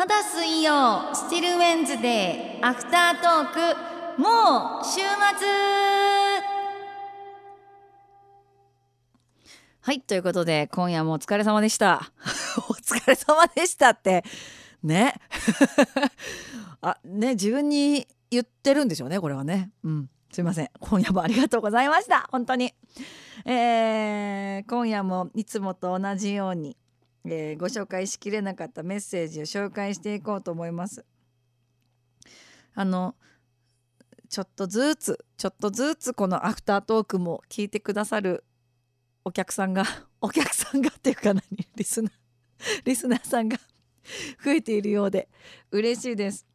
[0.00, 3.74] まだ水曜スチルウェンズデーアフタートー
[4.16, 5.46] クもう週末。
[9.82, 12.12] はいということで今夜もお疲れ様でした。
[12.70, 14.24] お疲れ様でしたって。
[14.82, 15.16] ね。
[16.80, 19.70] あね自分に言ってるんでしょうねこれはね。
[19.84, 20.10] うん。
[20.32, 20.70] すいません。
[20.80, 22.26] 今夜もありがとうございました。
[22.32, 22.72] 本当に。
[23.44, 26.78] えー、今夜もいつもと同じように。
[27.24, 31.04] えー、ご紹介しきれなかったメッセージを紹介していこうと思います。
[32.74, 33.14] あの
[34.28, 38.44] ちょっとずつちょっとずつこのアフタートークも聞いてくださる
[39.24, 39.84] お客さんが
[40.20, 41.42] お客さんがっていうか何？
[41.74, 42.12] リスナー
[42.84, 43.58] リスナーさんが
[44.44, 45.28] 増えているようで
[45.70, 46.46] 嬉しいです。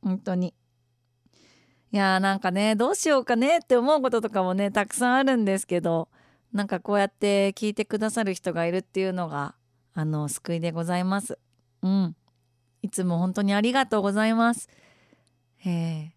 [0.00, 0.54] 本当に。
[1.92, 6.08] いやーなんかねどうしようかねって思うこととかもねたくさんあるんですけど
[6.52, 9.54] なんかこうやって聞いてくださる人がいるっていうのが
[9.94, 11.38] あの救いでございます。
[11.82, 12.16] うん、
[12.82, 14.68] いつも本当にありがとうございます。
[15.64, 16.12] え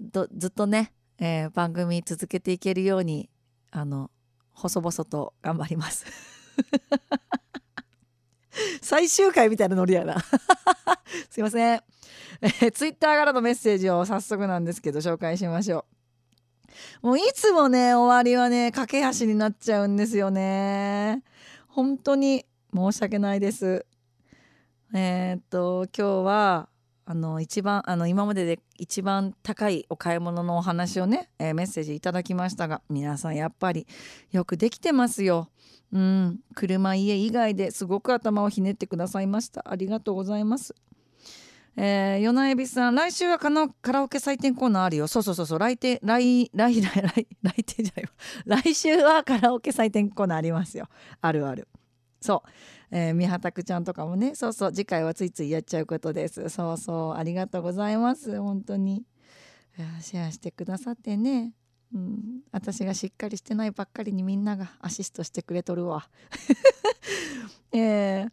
[0.00, 3.28] ー、ずっとね、えー、番組続けていけるように
[3.70, 4.10] あの
[4.52, 6.06] 細々と頑張ります。
[8.80, 10.16] 最終回みたいなノリやな
[11.30, 11.82] すいません、
[12.40, 15.84] えー、ツイッターからのメッセージを早速なんですけど紹介しましょ
[17.02, 21.22] うもういつもね終わりはね駆け足になっちゃうんですよね
[21.68, 23.86] 本当に申し訳ないです。
[24.94, 26.68] えー、っと今日は
[27.06, 33.86] あの一番あの今までで一番高いお買い物のお話をね、えー、メッセージいただきましたが皆さんやっぱり
[34.32, 35.48] よくできてますよ。
[35.92, 39.64] うん、車家以外ですごく頭をひねってくださいました。
[39.70, 40.74] ありがとうございます。
[41.78, 50.88] えー、ヨナエビさん来週はカラオケ採点コーナーあるよそうそうそうそう来店来来来来来店じゃないわ来週はカラオケ採点コーナーありますよ
[51.20, 51.68] あるある
[52.26, 54.34] そう、えー、三畑ちゃんとかもね。
[54.34, 54.72] そうそう。
[54.72, 56.48] 次回はついついやっちゃうことです。
[56.48, 57.14] そうそう。
[57.14, 58.40] ありがとうございます。
[58.40, 59.04] 本当に。
[60.00, 61.52] シェアしてくださってね。
[61.94, 66.08] うん、私がしっかりしてないばっかりにみんながアシストしてくれとるわ。
[67.72, 68.30] えー、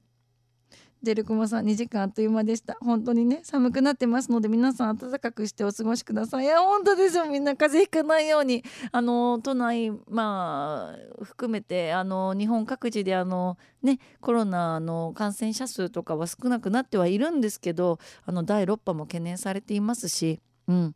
[1.03, 2.77] デルクモさん2時間あっという間でした。
[2.79, 6.45] 本当にね寒くなってますので皆さん暖かくしてお過ごしください。
[6.45, 7.25] いや本当ですよ。
[7.25, 8.63] みんな風邪ひかないように。
[8.93, 20.95] あの都内まあ含めてあの日本各地であのねコロナの感染者数とかは少なくなってはいるんですけどあの第6波も懸念されていますしうん。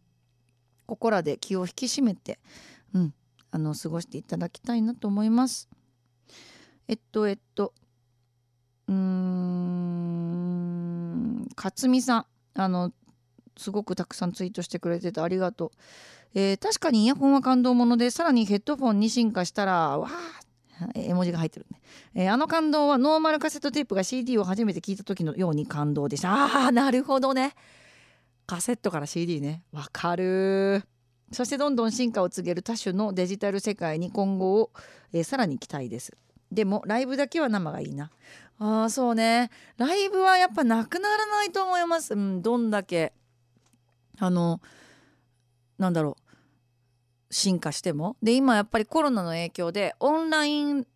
[0.86, 2.40] ここらで気を引き締めて
[2.94, 3.14] うん。
[3.52, 5.68] あの過ごしていただきたいなと思います。
[6.88, 7.74] えっとえっと
[8.88, 10.38] うーん
[11.56, 12.26] 勝美さん。
[12.56, 12.92] あの
[13.58, 15.72] すごくたくさんツイートしてくれててありがとう、
[16.36, 20.48] えー、確かにイヤホンは感動ものでさらにヘッドフォンに進化したらわあ
[20.94, 21.82] 絵文字が入ってるね、
[22.14, 26.66] えー、あの感動はノーマルカセットテープが CD を初めて聞いた時のように感動でした。
[26.66, 27.56] あーなるほどね。
[28.46, 29.64] カセットから CD ね。
[29.72, 30.84] わかる
[31.32, 34.72] そしてどんどん進化を告げる多種のデジタル世界に今後を、
[35.14, 36.16] えー、さらに期待です。
[36.52, 38.12] でもライブだけは生がいいな。
[38.60, 39.52] ああそうね。
[39.78, 43.14] ライブはやっぱなくならないと思います、うん、どんだけ。
[44.20, 44.62] あの
[45.78, 47.34] なんだろう。
[47.34, 48.18] 進化しても。
[48.24, 50.88] で今やっぱりコロナの影響でオンライン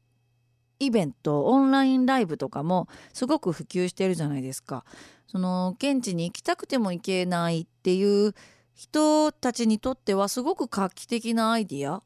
[0.79, 4.83] イベントオンラインライブとかもすごく普及してるじゃないですか。
[5.27, 8.33] その現地に行きたくても行けないっていう
[8.73, 12.01] 人たちにとってはすごく画期的なアイディア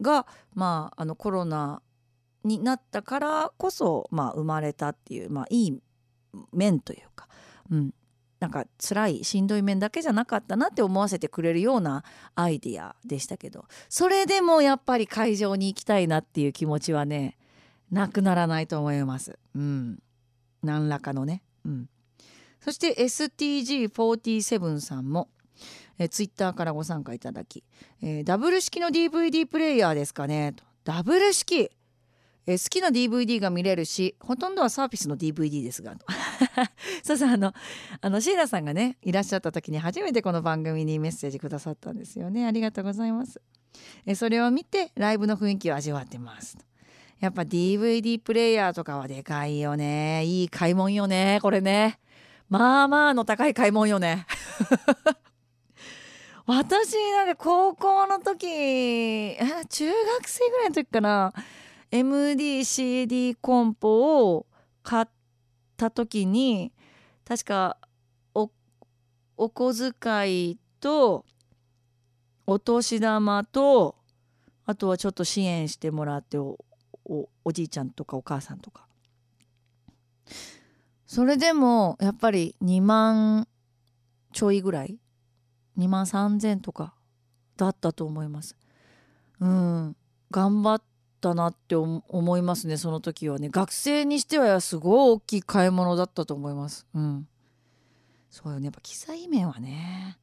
[0.00, 1.82] がまああのコロナ
[2.46, 5.78] になったからこそ、まあ、生まれたっていう、まあ、いい
[6.52, 7.28] 面というか、
[7.70, 7.90] うん、
[8.40, 12.04] なんか辛いしんどい面だけじゃなかったなって思わせてくれるような
[12.34, 17.36] アイディアでしたけどそれでもやっぱり会場に行きたいなっていう気持ちはね
[17.90, 19.38] なくならないと思います。
[19.54, 19.98] うん、
[20.62, 21.88] 何らかのね、うん、
[22.60, 25.28] そして STG47 さんも
[25.98, 27.64] えツイッターからご参加いただき、
[28.02, 30.64] えー、ダブル式の DVD プレイヤーですかねと。
[30.84, 31.70] ダブル式。
[32.46, 35.94] えー、好きな DVD が見れるしほとんどはサービスの DVD ですが
[37.02, 37.52] そうそうあの
[38.00, 42.46] あのシーラさんがねいらっしゃった時に初めてこの番組にメッセージくださったんですよね。
[42.46, 43.40] ありがとうございます、
[44.06, 46.56] えー、それを見てライブの雰囲気を味わってます。
[47.18, 50.24] やっぱ DVD プレイヤーとかはでかいよね。
[50.24, 51.98] いい買い物よねこれね。
[52.48, 54.26] まあまあの高い買い物よね。
[56.46, 59.36] 私なんか高校の時
[59.68, 61.32] 中学生ぐらいの時かな。
[62.00, 64.46] MDCD コンポを
[64.82, 65.06] 買っ
[65.76, 66.72] た時に
[67.24, 67.78] 確か
[68.34, 68.50] お
[69.36, 71.24] お小遣いと
[72.46, 73.96] お年玉と
[74.64, 76.58] あとはちょっと支援してもらってお
[77.44, 78.86] おじいちゃんとかお母さんとか。
[81.06, 83.46] それでもやっぱり2万
[84.32, 84.98] ちょいぐらい
[85.78, 86.94] ？2万3,000とか
[87.56, 88.56] だったと思います。
[89.40, 89.96] うん。
[90.30, 90.82] 頑張っ
[91.26, 93.48] たなって思いますねその時はね。
[93.48, 96.86] 学生にしてはすごい大きい買い物だったと思います。
[96.94, 97.26] うん。
[98.30, 98.66] そうよね。
[98.66, 100.18] やっぱ機材面はね。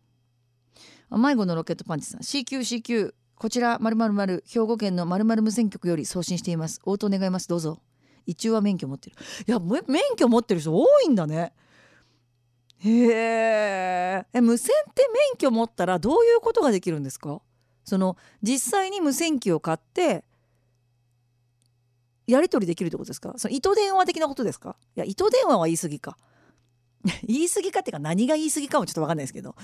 [1.10, 2.22] 迷子のロケットパンチさん。
[2.22, 6.80] CQCQ こちら〇〇〇兵庫県の〇〇無線局より送信しています。
[6.86, 7.48] 応答願います。
[7.50, 7.82] どうぞ。
[8.26, 9.16] 一応は免許持ってる。
[9.48, 9.84] いや免
[10.16, 11.52] 許持ってる人多いんだね。
[12.80, 17.42] へえ無線って免許持ったらどういうことができるんですか？
[17.86, 20.24] その実際に無線機を買って
[22.28, 23.34] やり取りできるってことですか？
[23.38, 24.76] その糸電話的なことですか？
[24.96, 26.18] いや糸電話は言い過ぎか。
[27.28, 29.56] 言い過ぎかっていうか何が言い過ぎかもちょっと分かんないですけど。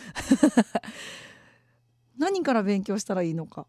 [2.18, 3.66] 何から勉強したらいいのか、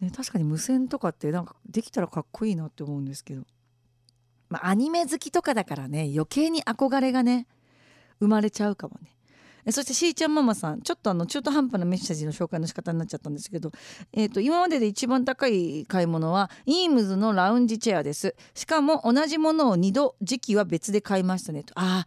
[0.00, 3.46] ね、確かに無線とかってなんかできたらかっこいいなって思うんですけど。
[4.50, 7.46] まあアニメ好きとかだからね余計に憧れがね
[8.20, 9.16] 生まれちゃうかもね。
[9.70, 13.70] そしてしーちゃんママさんちょっとあの中途半端なメッセージの紹介の仕方になっちゃったんですけど、
[14.12, 18.34] えーと、今までで一番高い買い物はイームズのラウンジチェアです。
[18.54, 21.74] しかも同じものを2度時期は別で買いましたねと。
[21.76, 22.06] あ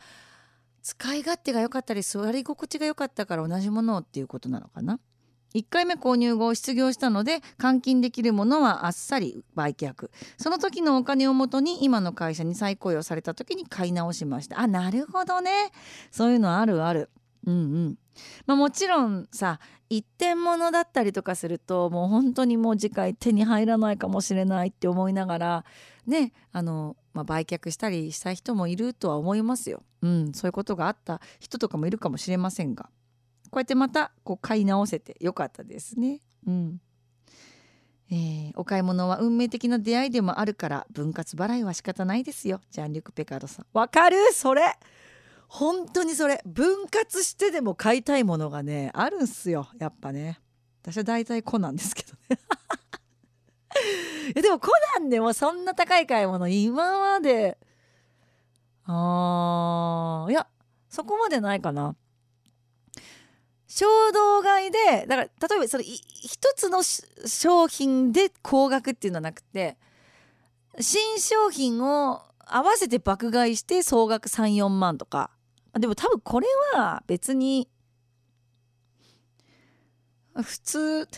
[0.82, 5.00] 使い勝手が良かったり座り心地が良かったから同じものをっていうことなのかな。
[5.56, 10.10] 1回目購入後失業したので換金できるものはあっさり売却。
[10.38, 14.60] その時のお金をもとに今の会社に再雇用された時に買い直しました。
[14.60, 15.72] あなるほどね。
[16.12, 17.10] そういうのあるある。
[17.46, 17.60] うんう
[17.90, 17.98] ん。
[18.46, 19.60] まあ、もちろんさ
[19.90, 25.66] 一点物だったりとかするともう本当にもう次回手に入らないかもしれないって思いながら
[26.08, 29.84] ねあの、まあ、売却したりした人もいるとは思いますよ。
[30.02, 32.90] うん、そういうことがあった人とかもいるかもしれませんが。
[33.52, 36.22] こうやってまたこう買い直せてよかったですね。
[36.48, 36.82] うん。
[38.12, 42.62] えー、お買い物は運命的な出会いでもあるから分割払いは仕方ないですよ。
[42.70, 43.66] ジャンリュク・ペカードさん。
[43.74, 44.18] わかる？
[44.32, 44.62] それ！
[45.48, 49.68] 本当にそれ分割してでも買いたいものがねあるんすよ。
[49.80, 50.40] やっぱね。
[50.82, 52.40] 私は大体コナンですけどね。
[54.42, 54.70] でもコ
[55.00, 57.58] ナンでもそんな高い買い物今まで。
[58.86, 60.32] あー。
[60.32, 60.48] いや
[60.90, 61.96] そこまでないかな。
[63.68, 69.78] 衝動買いでだから例えばそれ一つの商品で高額っていうのはなくて
[70.80, 75.32] 新商品を合わせて爆買いして総額34万とか。
[75.80, 77.70] でも多分これは別に
[80.34, 81.08] 普通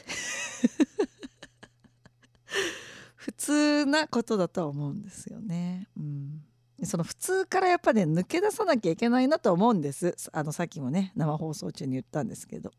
[3.15, 5.87] 普通なことだとは思うんですよね。
[5.97, 6.43] うん
[6.83, 12.71] その普通からやっぱね抜け出さなきゃいけないなと思うんですあのさっきもね生放送中に言ったんですけど。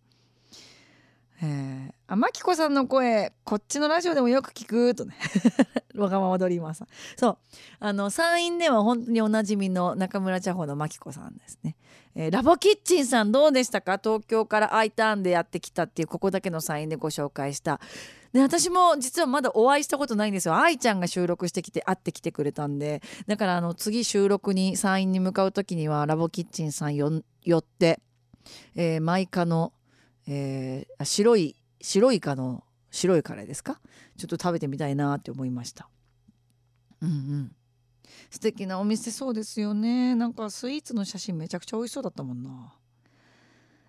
[1.41, 5.15] えー、あまきこさんの声こっちのラジオでもよく聞くとね。
[5.95, 6.89] わがままドリーマーさん。
[7.17, 7.39] そう。
[7.79, 11.77] あの山陰では本当におなじみの中村茶穂のまきこさんですね、
[12.17, 14.01] えー、ラボキッチンさんどうでしたか？
[14.03, 17.81] 東京からアイターンでやってきたっていうここだけの山陰でご紹介した。
[18.33, 20.57] で私も実はまだお会いしたことないんですよ。
[20.57, 23.01] 愛ちゃんが収録してきて会ってきてくれたんで。
[23.29, 28.01] だからあの次収録に山陰に向かう時にはラボキッチンさんよ寄って、
[28.75, 29.73] えー、マイカの、
[30.29, 33.81] えー、白い白いかの白いカレーですか？
[34.19, 35.89] ちょっと食べてみたいなって思いました。
[37.01, 37.53] うんうん。
[38.31, 40.15] 素敵なお店そうですよね。
[40.15, 42.75] なんかスイーツの写真めちゃくちゃ美味しそうだったもんな。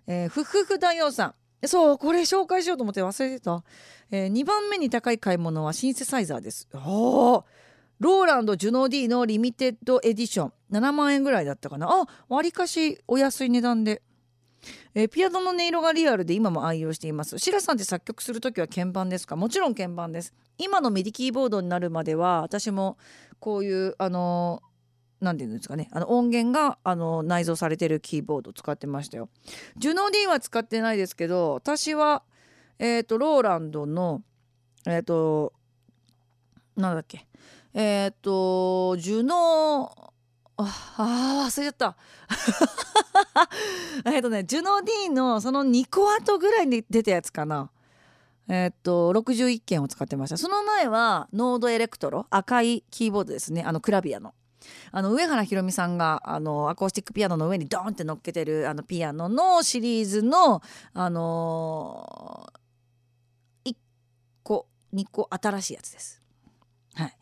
[0.06, 1.34] えー、ふふふ大王さん。
[1.66, 3.62] そうこれ紹介しようと思って忘れてた、
[4.10, 6.68] えー、2番目に高い買い物はシンセサイザーです。
[6.72, 7.44] お
[7.98, 10.52] Roland JUNO-Di の Limited Edition。
[10.72, 11.86] 7万円ぐらいだったかな。
[11.90, 14.00] あわりかしお安い値段で、
[14.94, 17.38] えー、ピアノの音色がリアルで今も愛用しています。
[17.38, 19.36] シラさんって作曲する時は鍵盤ですか？
[19.36, 20.34] もちろん鍵盤です。
[20.58, 22.98] 今の MIDI キーボードになるまでは私も
[23.38, 24.62] こういうあの
[25.20, 25.88] 何て言うんですかね？
[25.92, 29.28] あの音源があの内蔵されてるキーボード使ってましたよ。
[29.76, 32.22] JUNO-Di は使ってないですけど私は
[32.78, 34.22] えっ、ー、と Roland の
[34.86, 35.52] えっ、ー、と
[36.76, 37.26] なんだっけ？
[37.74, 40.09] えっ、ー、と JUNO
[40.66, 41.96] あ忘れちゃった。
[44.10, 47.70] えっとね JUNO-Di のその2個後ぐらいに出たやつかな。
[48.48, 50.36] えー、っと61鍵を使ってました。
[50.36, 53.62] その前は Nord Electro 赤いキーボードですね。
[53.62, 54.34] あの Clavia の。
[54.92, 60.60] あの上原ひろみさんがあのアコースティックピアノの上にドーンって乗っけてるあのピアノのシリーズの
[60.92, 63.76] あのー、1
[64.42, 66.20] 個2個新しいやつです。
[66.94, 67.16] はい、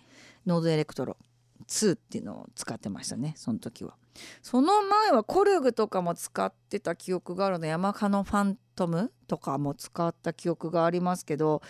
[0.46, 3.94] Nord Electro。2っていうのを使ってましたねその時は。
[4.42, 11.62] その前は KORG とかも使ってた記憶があるのヤマハのファントムとかも使った記憶がありますけど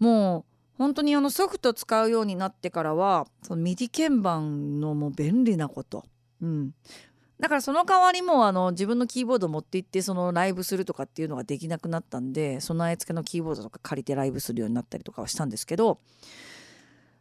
[0.00, 0.44] もう
[0.78, 6.04] 本当にあのソフト使うようになってからはその MIDI 鍵盤のもう便利なこと、
[6.40, 6.74] うん、
[7.38, 15.98] だからその代わりもあの自分のキーボード持って行ってそのライブするとかっていうのができなくなったんで備え付けのキーボードとか借りてライブするようになったりとかはしたんですけど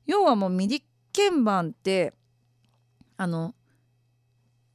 [0.05, 0.83] 要はもう MIDI
[1.13, 2.13] 鍵盤って
[3.21, 3.53] あの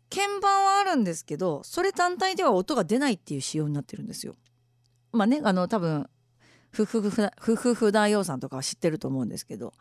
[0.09, 4.37] 鍵盤はあるんですけどそれ単体では音が出ないっていう仕様になってるんですよ。
[5.11, 6.09] まあねあの多分
[6.71, 9.73] ふふふふふふだよさんとかは知ってると思うんですけど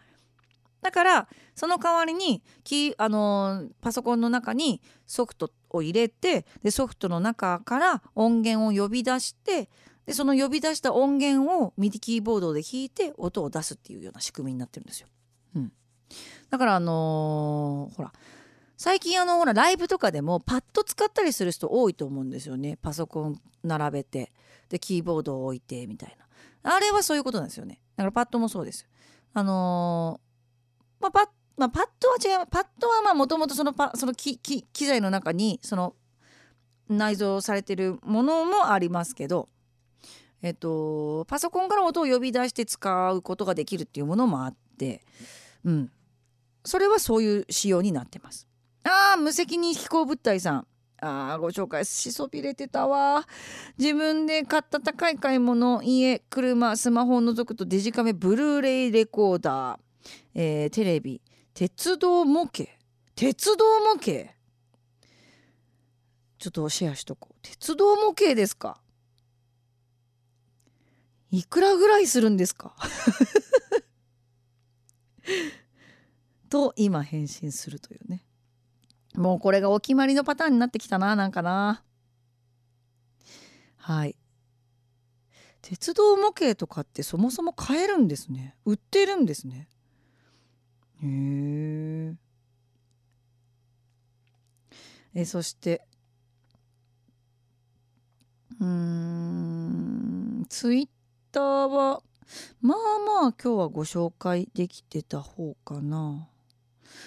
[0.82, 9.70] だからその代わりにキあのパソコンの中にソフトを入れてでソフトの中から音源を呼び出して
[10.08, 15.08] でその呼び出した音源をミディキーボードで弾いて音を出すっていうような仕組みになってるんですよ。
[15.56, 15.72] うん、
[16.50, 18.12] だからあのー、ほら
[18.78, 24.32] 最近あのほらライブとかでもパッド使ったりする人多いと思うんですよねパソコン並べて
[24.70, 26.16] でキーボードを置いてみたい
[26.64, 27.80] なあれはそういうことなんですよね。
[27.96, 28.88] だからパッドもそうです。
[29.34, 31.28] あのー、まあ、パッ
[31.58, 35.96] まあ、パッドは違うパッドはまあもともとそのパその機機材の中にその
[36.90, 39.48] 内蔵されてるものもありますけど、
[40.42, 45.02] えっと、パソコンから音を呼び出して使うことができるっていうものもあって、
[45.64, 45.92] うん、
[46.64, 48.48] それはそういう仕様になってます。
[48.88, 50.68] ああ無責任飛行物体さん。
[51.02, 53.28] あご紹介しそびれてたわ。
[53.78, 59.80] 自分で買った高い買い物家車スマホを除くとデジカメブルーレイレコーダー、
[60.36, 61.22] えー、テレビ。
[61.54, 62.66] 鉄道模型。
[63.16, 64.34] 鉄道模型。
[66.38, 67.36] ちょっとシェアしとこう。
[67.42, 68.80] 鉄道模型ですか？
[71.32, 72.76] いくらぐらいするんですか？
[76.50, 78.25] と今返信するというね。
[79.18, 81.84] もうこれがお決まりのパターンになってきたななんかな。
[83.78, 84.16] はい。
[85.62, 88.56] 鉄道模型とかってそもそも買えるんですね。
[88.66, 89.68] 売ってるんですね。
[91.04, 92.16] へえ
[95.16, 95.82] えそして
[98.60, 100.90] うんツイッ
[101.32, 102.02] ターは
[102.62, 102.78] まあ
[103.24, 106.28] まあ今日はご紹介できてた方かな。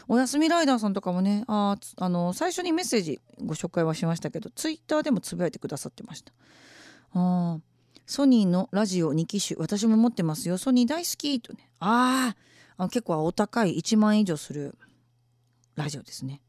[0.09, 6.33] おやすみライダーさんとかもねああの最初にメッセージご紹介はしましたけどツイッターでもつぶやいてくださってました。
[7.15, 7.59] あ
[8.07, 10.57] ソニーのラジオ2機種私も持ってますよ。
[10.57, 11.71] ソニー大好きとね。
[11.81, 12.35] あ
[12.79, 14.77] あ結構お高い1万以上する
[15.77, 16.41] ラジオですね。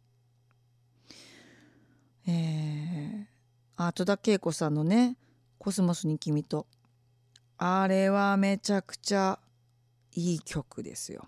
[2.28, 3.26] えー、
[3.76, 5.18] あ戸田恵子さんのね
[5.58, 6.68] 「コスモスに君と」
[7.58, 9.40] あれはめちゃくちゃ
[10.14, 11.28] いい曲ですよ。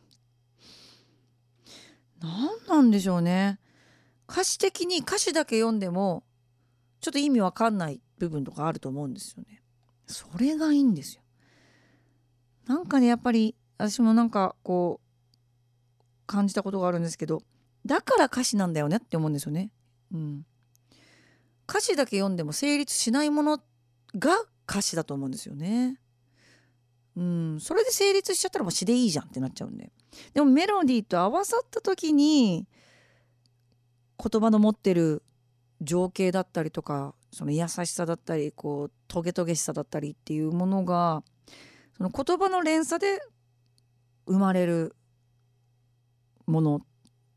[2.21, 3.59] 何なんでしょうね。
[4.29, 6.23] 歌詞的に歌詞だけ読んでも
[7.01, 9.61] ちょっと意味わかんない部分とかあると思うんですよね。
[10.07, 11.21] それがいいんですよ。
[12.67, 15.01] なんかねやっぱり私もなんかこ
[15.99, 17.41] う感じたことがあるんですけど
[17.85, 19.71] だから歌詞なんだよねって思うんですよね。
[20.13, 20.45] うん。
[21.67, 23.57] 歌詞だけ読んでも成立しないもの
[24.15, 25.99] が歌詞だと思うんですよね。
[27.15, 27.59] うん。
[27.59, 29.91] それで成立しちゃったらもう詩でいいじゃんってなっちゃうんで。
[30.33, 32.67] でもメロディーと合わさった時に
[34.17, 35.23] 言葉の持ってる
[35.81, 41.23] 情景だったりとかその優しさだったりこうトゲトゲしさだったりっていうものが
[41.97, 43.21] その言葉の連鎖で
[44.27, 44.95] 生まれる
[46.45, 46.81] もの。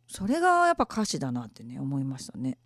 [0.07, 2.59] それがやっぱ歌詞だなってね思いましたね。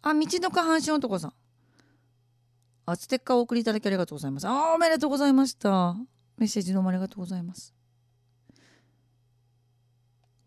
[0.00, 1.34] あ道の下半身男さん。
[2.86, 4.48] あステッカをお送りいただきありがとうございます。
[4.48, 5.96] あおめでとうございました。
[6.38, 7.74] メッセージどうもありがとうございます。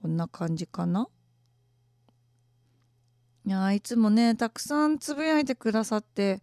[0.02, 1.08] こんな感じかな？
[3.46, 6.42] いやいつもねたくさんつぶやいてくださって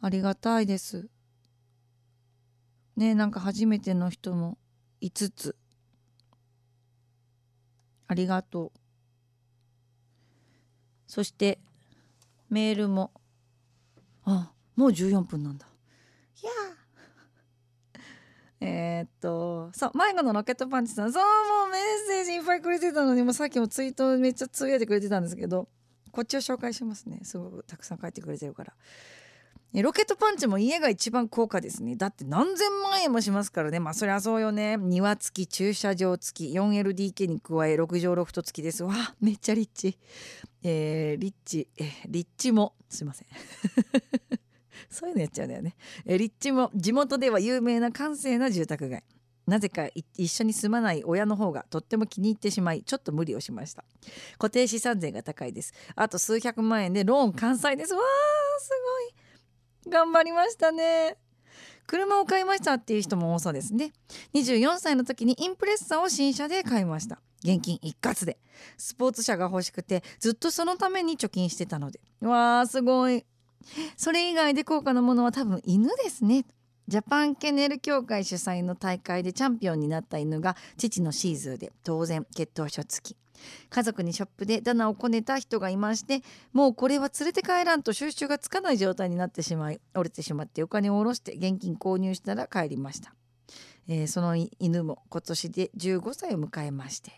[0.00, 1.08] ありがたいです。
[2.96, 4.58] ねなんか初めての人も
[5.00, 5.56] 5つ
[8.06, 8.78] ありがとう。
[11.06, 11.58] そして
[12.50, 13.10] メールも
[14.24, 15.66] あもう14分なんだ。
[16.42, 16.50] いや
[18.60, 21.12] えー、っとそう迷子のロケットパンチさん。
[21.12, 25.68] そうもうメッセージいっぱいくれてたのにもうさっきもツイートめっちゃつぶやいてくれてたんですけど
[26.10, 27.20] こっちを紹介しますね。
[27.22, 28.72] すごくたくさん書いてくれてるから。
[29.74, 31.94] ロケットパンチも家が一番高価ですね。
[31.94, 33.80] だって何千万円もしますからね。
[33.80, 34.78] まあそりゃそうよね。
[34.78, 38.82] 庭付き駐車場付き 4LDK に加え6畳ロフト付きです。
[38.82, 39.98] わめっちゃリッチ。
[40.62, 42.74] えー、リッチ、えー、リッチも。
[42.88, 43.28] すいません。
[44.90, 45.76] そういうのやっちゃうんだよね。
[46.06, 49.04] え立地も地元では有名な閑静な住宅街。
[49.46, 53.84] なぜか一緒に住まない親の方がとっても気に入ってしまいちょっと無理をしました。
[54.38, 55.72] 固定資産税が高いです。
[55.96, 57.94] あと数百万円でローン完済です。
[57.94, 58.02] わー
[58.60, 58.70] す
[59.84, 59.92] ごい。
[59.92, 61.16] 頑張りましたね。
[61.86, 63.92] 車を買いましたっていう人も多そうですね。
[64.34, 67.18] 24歳の時にインプレッサーを新車で買いました。
[67.42, 68.38] 現金一括で。
[68.76, 72.00] スポーツ車が欲しくてずっとそのために貯金してたので。
[72.20, 73.24] わーすごい。
[73.96, 76.44] それ以外で高価なものは多分犬ですね。
[76.88, 83.16] ジャパンケネル協会主催の大会でチャンピオンになった犬が父のシーズーで当然血統書付き。
[83.70, 86.22] 家族にショップでダナをこねた人がいまして
[86.52, 93.14] もうこれは連れて帰らんと収集がつかない状態になってしまい折れてしまってお金を下ろして現金購入したら帰りました、
[93.86, 97.12] えー、その犬も今年で15歳を迎えまして。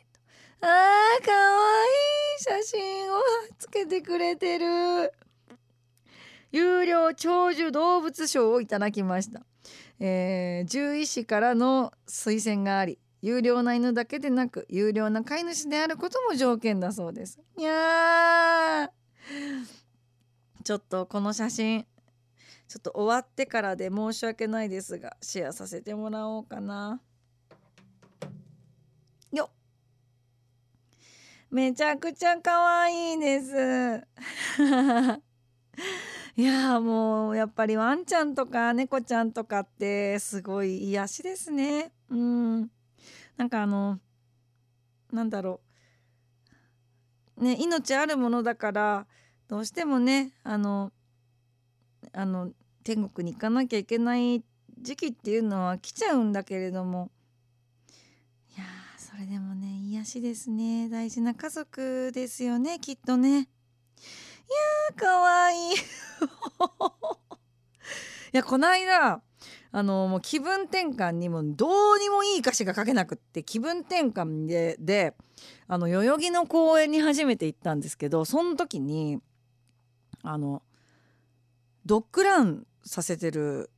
[0.62, 1.88] あーかわい
[2.38, 2.62] い。
[2.62, 3.18] 写真を
[3.58, 5.10] つけてくれてる。
[6.52, 9.42] 有料長寿動物賞をいただきました、
[10.00, 17.38] えー、獣医師からの推薦があり有料な犬だけでなく有料な飼い主であることも条件だそうです。
[17.58, 18.90] いや
[20.64, 21.86] ちょっとこの写真
[22.66, 27.00] ちょっと終わってからで申し訳ないですがシェアさせてもらおうかな。
[29.32, 29.50] よ
[31.50, 34.06] めちゃくちゃ可愛いです。
[36.40, 41.92] いやもうやっぱりワンちゃんとか猫ちゃんとかってすごい癒しですね。
[42.08, 42.60] うん。
[43.36, 43.98] なんかあの
[45.12, 45.60] なんだろ
[47.36, 47.44] う。
[47.44, 49.06] ね命あるものだから
[49.48, 50.92] どうしてもねあの
[52.14, 52.52] あの
[52.84, 54.42] 天国に行かなきゃいけない
[54.80, 57.10] 時期っていうのは来ちゃうんだけれども。
[58.56, 58.64] いや
[58.96, 60.88] それでもね癒しですね。
[60.88, 63.50] 大事な家族ですよねきっとね。
[64.52, 65.56] やーかわい。
[65.56, 65.76] い い
[68.32, 69.22] やこの間
[69.72, 75.14] あのもう気分転換にもどうにもいい歌詞が書けなくって気分転換でで
[75.68, 79.20] あの代々木の公園に初めて行ったんですけどその時に
[80.22, 80.62] あの
[81.86, 83.70] ドッグランさせてる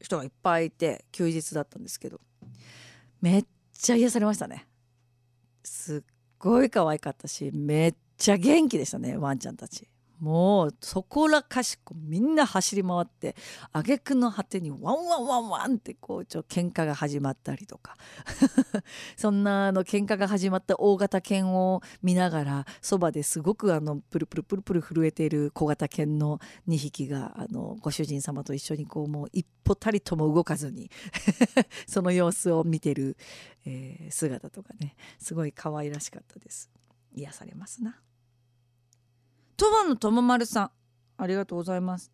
[0.00, 2.20] 人がいっぱいいて休日だったんですけど
[3.20, 4.66] めっちゃ癒されましたね。
[5.64, 6.02] すっ
[6.38, 9.88] ごい可愛かったしめっちゃ元気でしたねワンちゃんたち。
[10.20, 13.36] もうそこらかしこみんな走り回って
[13.72, 17.96] 挙句の果てにワンワンワンワンってこうちょ喧嘩が始まったりとか
[19.16, 30.90] そんなあの喧嘩が始まった大型犬を見ながらそばですごくあのプルプルプルプル震えている小型犬の2匹があのご主人様と一緒にこうもう一歩たりとも動かずに
[31.86, 33.16] その様子を見てる、
[33.64, 36.70] えー、姿とかねすごい可愛らしかったです。
[37.14, 38.00] 癒されますな。
[39.58, 40.70] 鳥羽の友丸さん
[41.16, 42.12] ありがとうございます。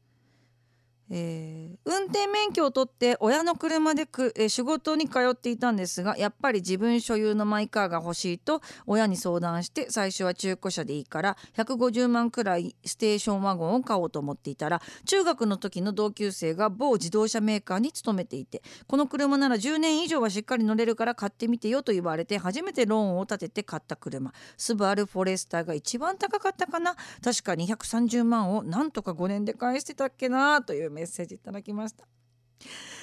[1.10, 24.32] えー、運転免許を取って親の車でく、えー、仕事に通っていたんですがやっぱり自分所有のマイカーが欲しいと親に相談して最初は中古車でいいから150万くらいステーションワゴンを買おうと思っていたら中学の時の同級生が某自動車メーカーに勤めていてこの車なら10年以上はしっかり乗れるから買ってみてよと言われて初めてローンを立てて買った車。
[24.56, 26.96] スバルフォレスターが一番高かったかな。
[27.22, 32.07] 確か230万をなんとか5年で返してたっけなというメッセージいただきました。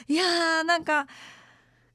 [0.07, 1.07] いやーなんか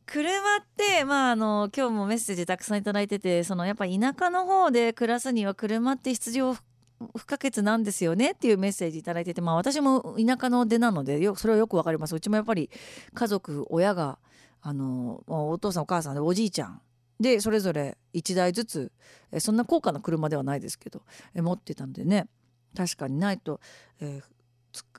[0.07, 0.33] 車っ
[0.77, 12.15] てまああの今日もメッセージたくさん頂いててそのやっぱ田舎の方で暮らすには車って必要不可欠なんですよねっていうメッセージ頂いててまあ私も田舎の出なのでよそれはよくわかります。
[12.15, 12.71] うちもやっぱり
[13.15, 14.19] 家族親が
[14.63, 16.81] あのお父さんお母さんでおじいちゃん
[17.21, 18.93] でそれぞれ1台ずつ
[19.39, 21.03] そんな高価な車ではないですけど
[21.35, 22.29] 持ってたんでね。
[22.77, 23.59] 確かにないと、
[24.01, 24.36] えー、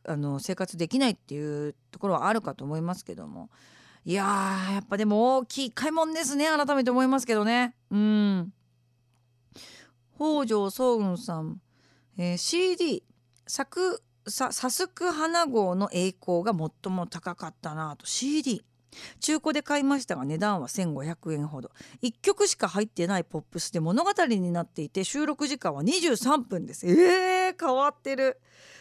[0.06, 3.50] あの生活できないっていうところはあるかと思いますけども。
[4.06, 7.76] いやーやっぱでも大きい買い物ですね改めて思いますけどね。
[7.92, 8.54] うん。
[10.16, 11.62] 北条早雲さん、
[12.18, 13.04] えー、CD
[13.46, 18.06] 作さサスク花号の栄光が最も高かったなと。
[18.06, 18.64] CD
[19.20, 21.72] 中古で買いましたが値段は1500円ほど。
[22.02, 26.88] 1曲しか入ってないポップスで物語になっていて収録時間は23分です。
[26.88, 28.40] えー、変わってる。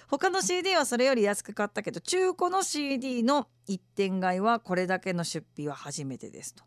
[0.09, 6.65] 他の CD はそれより安く買ったけど中古の CD の一点買いはこれだけの出費は初めてですと。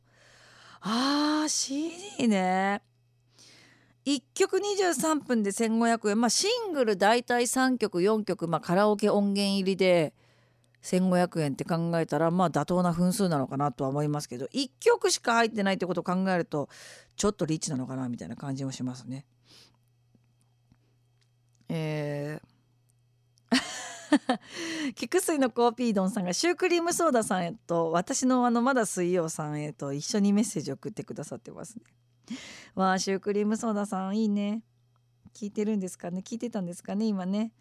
[0.81, 2.81] あー CD ね。
[4.05, 6.21] 1曲23分で1500円。
[6.21, 10.13] まあシングル大体3曲4曲、まあ、カラオケ音源入りで
[10.83, 16.69] 1500円って考えたらまあ妥当な分数なのかなとは思いますけど1曲しか入ってないってことを考えると
[17.15, 19.25] ちょっとリッチなのかなみたいな感じもしますね。
[21.71, 23.59] えー、
[24.95, 31.83] 菊水のコーピードンさんがシュークリームソーダさんへと私のあのまだ水曜さんへと一緒にメッセージを送ってくださってますね。
[32.73, 34.63] わあシュークリームソーダさんいいね。
[35.33, 36.21] 聞いてるんですかね？
[36.25, 37.05] 聞いてたんですかね？
[37.05, 37.51] 今ね。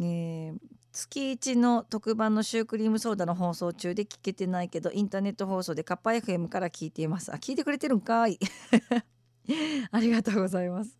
[0.00, 0.58] えー、
[0.92, 7.32] 月一の特番のシュークリームソーダの放送中で聞けてないけどインターネット放送でカッパ FM から聞いています。
[7.32, 8.38] あ聞いてくれてるんかい？
[9.90, 10.98] ありがとうございます。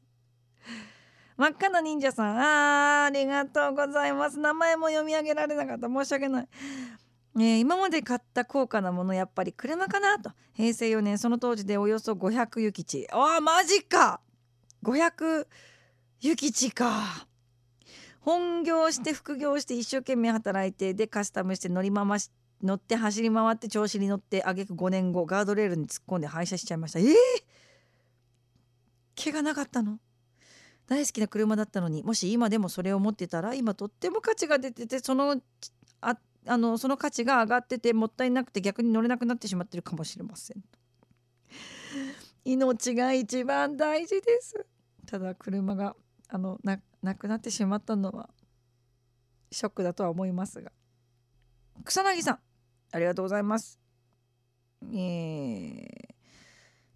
[1.36, 4.38] 真っ赤な忍者さんあありがとうございます。
[4.38, 5.88] 名前も読み上げられなかった。
[5.88, 6.48] 申し訳ない。
[7.36, 10.30] えー、今まで買った高価なものやっぱり車かなと。
[10.52, 13.08] 平成4年その当時でおよそ500諭吉。
[13.10, 14.20] ああマジか。
[14.82, 15.46] 500
[16.20, 17.26] 諭吉か。
[18.20, 22.30] 本業して副業して一生懸命働いてでカスタムして乗り回し
[22.62, 26.98] 乗って走り回って調子に乗ってあげく5年後ガードレールに突っ込んで廃車しちゃいました。
[26.98, 27.06] えー、
[29.14, 29.98] 毛がなかったの？
[30.86, 32.02] 大好きな車だったのに。
[32.02, 35.40] もし今でもそれを持ってたら今とっても価値が出ててその
[36.02, 40.62] ああのその価値が上がっててもったいなくて逆に乗れなくなってしまってるかもしれません。
[42.44, 44.66] 命が一番大事です。
[45.06, 45.96] ただ車が
[46.28, 48.30] あのななくなってしまったのは
[49.50, 50.72] ショックだとは思いますが。
[51.84, 52.38] 草薙さん
[52.92, 53.80] ありがとうございます。
[54.82, 56.14] えー、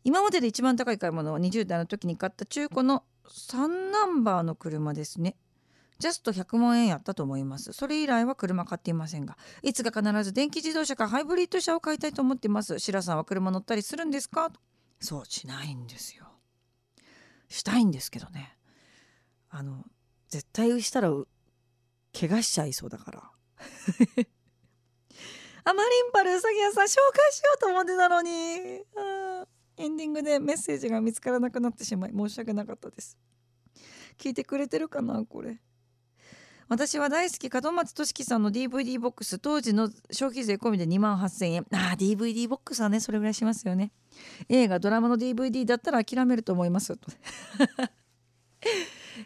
[0.05, 5.37] 今までで一番高い買い物は20代の時に買った中古の3ナンバーの車ですね。
[5.99, 7.73] ジャスト100万円やったと思います。
[7.73, 12.79] それ以来は車買っていませんがいつか必ず電気自動車かハイブリッド車を買いたいと思っています。
[12.79, 14.51] 白さんは車乗ったりするんですか？
[15.01, 16.27] そうしないんですよ。
[17.49, 18.57] したいんですけどね。
[19.51, 19.85] あの
[20.35, 21.11] 絶対したら
[22.13, 23.23] 怪我しちゃいそうだから。
[25.67, 28.31] あマリンパルうさぎ屋さん紹介しようと思ってたのに。
[29.77, 33.17] エンディングでメッセージが見つからなくなってしまい申し訳なかったです。
[34.19, 35.61] 聞いてくれてるかなこれ。
[36.69, 39.39] 私は大好き門松俊樹さんの DVD ボックス。
[39.39, 41.65] 当時の消費税込みで2万8000円。
[41.73, 43.93] ああ DVD ボックスはねそれぐらいしますよね。
[44.49, 46.99] 映画ドラマの DVD だったら諦めると思います。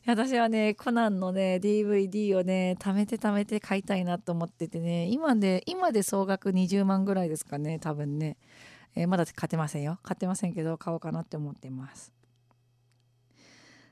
[0.09, 8.39] 私はねコナンのね DVD をね貯めて貯めて買いたいなと思っててね今で今で総額20万ぐらいですかね多分ね、
[8.97, 9.99] えー、まだ買ってませんよ。
[10.03, 12.11] 買ってませんけど買おうかなって思ってます。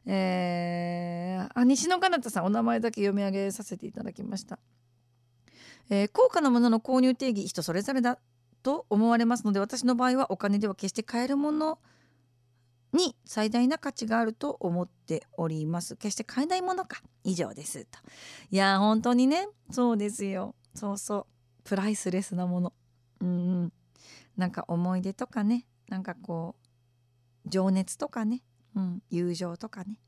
[0.07, 4.59] えー、あ西野かなたさんお名前だけ読み上げさせていただきました、
[5.91, 8.19] えー、高価なものの購入定義人それぞれだ
[8.63, 11.81] と思われますので私の場合はお金では決して買えるもの
[12.97, 15.97] に最大な価値があると思っております。
[15.97, 17.03] 決して買えないものか。
[17.23, 17.99] 以上ですと。
[18.51, 19.49] いや本当にね。
[19.71, 20.55] そうですよ。
[20.75, 21.27] そうそう。
[21.65, 22.73] プライスレスなもの。
[23.21, 23.33] うんう
[23.67, 23.73] ん。
[24.37, 25.67] なんか思い出とかね。
[25.89, 26.57] なんかこ
[27.45, 28.43] う情熱とかね。
[28.75, 29.99] うん、友情とかね。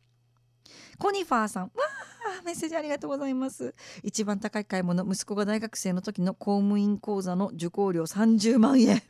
[0.99, 1.63] コニファーさん。
[1.65, 1.71] わ
[2.41, 3.75] あメッセージありがとうございます。
[4.03, 5.05] 一番高い買い物。
[5.05, 9.03] 息子が大学生の時の公務員講座の受講料30万円。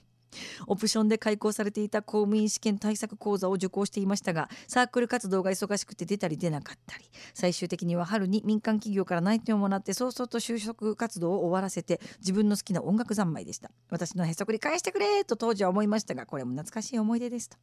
[0.67, 13.71] オプションで開講されていた公務員試験対策講座を受講していましたがサークル活動が忙しくて出たり出なかったり最終的には春に民間企業から内定をもらって早々と就職活動を終わらせて自分の好きな音楽三昧でした。
[13.91, 17.57] 私のへそくり返してくれと当時は思いましたがこれも懐かしい思い出ですと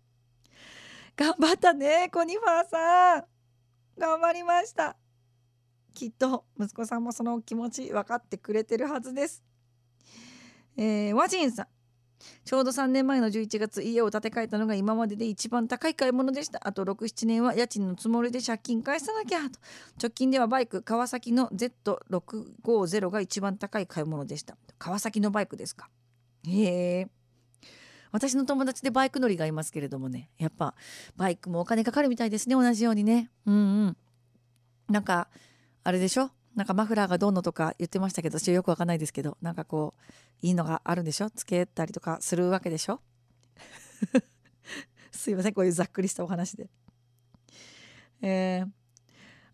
[1.16, 3.24] 頑張ったねコニファーさん。
[3.98, 4.98] 頑張りました。
[5.94, 9.44] きっと息子さんもその気持ち分かってくれてるはずです。
[10.78, 11.68] えー、ワジンさん。
[12.44, 16.60] ちょうど3年前の11月家を建て替えたのが今までで一番高い買い物でした。
[16.68, 19.60] あと67年は家賃のつもりで借金返さなきゃと。
[20.02, 24.58] 直近ではバイク川崎の Z650 が一番高い買い物でした。
[24.78, 25.90] 川崎のバイクですか？
[26.48, 27.08] へえ。
[28.12, 30.74] 私の友達でバイク乗りがいますけれどもねやっぱ
[31.18, 33.30] バイクもお金かかるみたいですね同じようにね。
[33.46, 33.98] うんうん。
[34.88, 35.28] なんか
[35.84, 36.32] あれでしょ？
[36.56, 41.30] なんかマフラーがどうのとか言ってましたけど私よくわかんないですけどなんかこういいのがあるんでしょ？
[41.30, 43.02] つけたりとかするわけでしょ？
[45.12, 46.70] すいませんこういうざっくりしたお話で。
[48.22, 48.70] えー、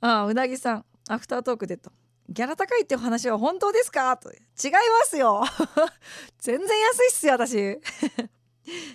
[0.07, 1.91] ああうなぎさんアフタートークでと。
[2.29, 4.15] ギャラ高いっていう話は本当ですか？
[4.17, 4.31] と。
[4.31, 4.37] 違い
[4.71, 5.43] ますよ。
[6.39, 7.57] 全然安いっすよ私。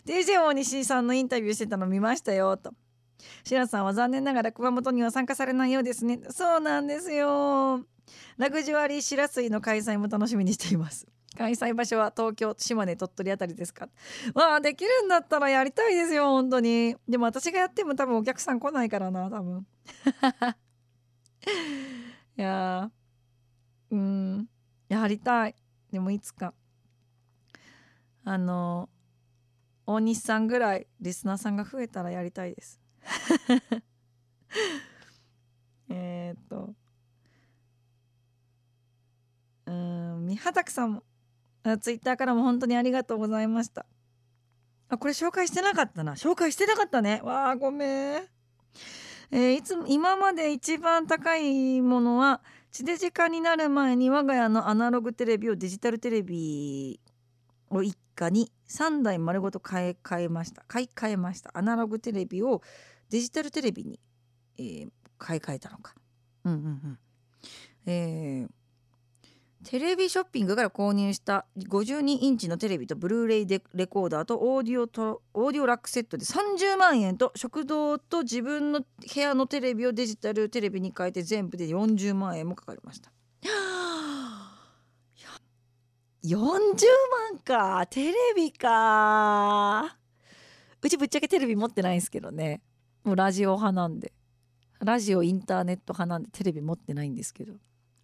[0.06, 2.72] DJ 大西さんのインタビューしてたの見ましたよと。
[3.44, 6.20] 白さんは残念ながら熊本には参加されないようですね。
[6.30, 7.84] そうなんですよ。
[8.36, 11.06] ラグジュアリーしらすいの開催も楽しみにしています。
[11.36, 13.88] 開催場所は東京島根鳥取あたりですか？
[14.34, 16.96] わあできるんだったらやりたいですよ本当に。
[17.08, 19.66] でも私がやっても多分お客さん来ないからな多分。
[22.38, 22.90] いや
[23.90, 24.48] うん。
[24.88, 25.54] やりたい。
[25.92, 26.54] でもいつか。
[28.24, 28.88] あの
[29.86, 32.80] 大西さんぐらいリスナーさんが増えたらやりたいです。
[35.88, 36.74] えっと
[40.36, 41.02] うん三畑さんも
[41.80, 43.86] ツイッターからも本当にありがとうございました。
[44.88, 46.12] あこれ紹介してなかったな。
[46.12, 47.20] 紹介してなかったね。
[47.24, 48.22] わあごめん。
[49.32, 57.00] えーいつも今まで一番高いものは地デジ化になる前に我が家のアナログテレビをデジタルテレビ
[57.70, 60.64] を一家に3台丸ごと買い替えました。
[60.68, 61.50] 買い替えました。
[61.54, 62.62] アナログテレビを
[63.10, 63.98] デジタルテレビに、
[64.58, 65.94] えー買い替えたのか。
[66.44, 66.98] うんうんうん。
[67.86, 68.50] えー
[69.68, 78.86] テレビショッピングから購入した52インチのテレビとブルーレイでレコーダーとオーディオとオーディオラックセットで30万円と食堂と自分の部
[79.20, 83.10] 屋のテレビをデジタルテレビに変えて全部で40万円もかかりました。
[86.24, 86.36] 40
[87.32, 87.84] 万か。
[87.88, 89.96] テレビか。
[90.80, 92.62] うちぶっちゃけテレビ持ってないんですけどね。
[93.02, 94.12] もうラジオ派なんで。
[94.78, 97.54] ラジオインターネット派なんでテレビ持ってないんですけど。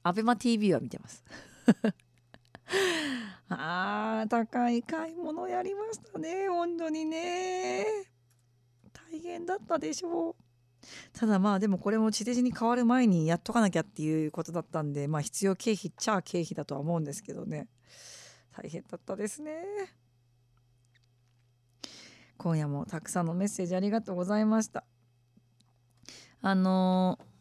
[0.03, 1.23] アベマ t v は見てます。
[3.49, 6.49] あー高い買い物やりましたね。
[6.49, 7.85] 本当にね。
[8.93, 10.37] 大変だったでしょう。
[11.13, 17.69] ただまあでもこれも地デジに変わる前にやっとかなきゃっていうことだったんでまあ必要経費っちゃ経費だとは思うんですけどね。
[18.53, 19.65] 大変だったですね。
[22.37, 24.85] 今夜もたくさんのメッセージありがとうございました。
[26.41, 27.33] あのー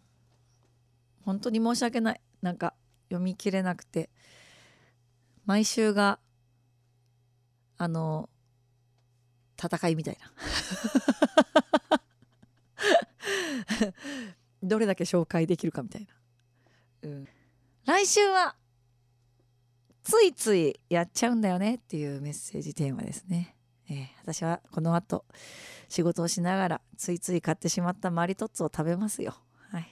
[1.24, 2.22] 本当に申し訳ない。
[2.42, 2.74] なんか
[3.12, 4.10] 読み切れなくて
[5.45, 6.19] 毎週が
[7.78, 8.30] あの
[9.62, 10.32] 戦いみたいな。
[14.63, 17.28] どれだけ紹介できるかみたいな、うん、
[17.86, 18.56] 来週は
[20.04, 23.56] ついついやっちゃうんだよねっていうメッセージテーマですね、
[23.89, 25.26] えー私はこの後
[25.89, 29.36] 仕事をしながらついつい買ってしまったマリトッツォを食べますよ。
[29.71, 29.88] はい。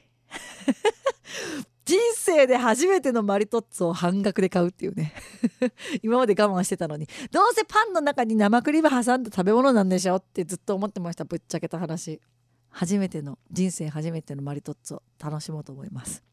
[1.90, 5.12] 人生で初めてのマリトッツォを半額で買うっていうね。
[6.04, 7.08] 今まで我慢してたのに。
[7.32, 12.22] どうせパンの中に生クリーム挟んだ食べ物なんでしょってずっと思ってましたぶっちゃけた話。
[12.70, 16.24] 初めての人生初めてのマリトッツォ楽しもうと思います。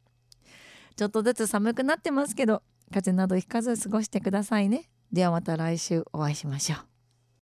[0.94, 4.90] ちょっとずつ寒くなってますけど風邪などひかず過ごしてくださいね。
[5.10, 6.95] ではまた来週お会いしましょう。